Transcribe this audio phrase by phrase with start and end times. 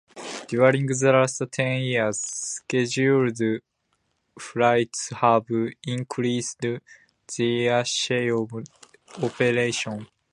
[0.47, 3.39] During the last ten years, scheduled
[4.39, 5.45] flights have
[5.85, 6.65] increased
[7.27, 8.49] their share of
[9.21, 10.07] operations.